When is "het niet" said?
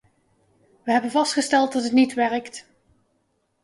1.83-2.13